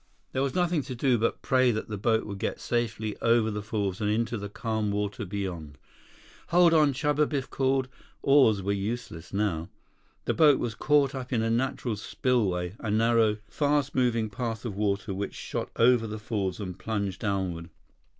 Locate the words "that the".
1.69-1.95